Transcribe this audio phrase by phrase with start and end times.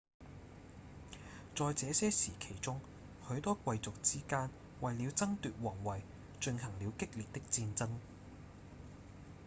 [1.53, 2.81] 在這些時期中
[3.29, 6.01] 許多貴族之間為了爭奪王位
[6.39, 7.87] 進行了激烈的戰爭